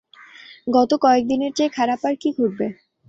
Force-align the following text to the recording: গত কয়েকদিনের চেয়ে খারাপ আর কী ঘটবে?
গত 0.67 0.91
কয়েকদিনের 1.03 1.51
চেয়ে 1.57 1.75
খারাপ 1.77 2.01
আর 2.07 2.15
কী 2.21 2.29
ঘটবে? 2.37 2.67